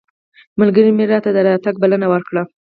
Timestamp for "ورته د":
1.09-1.37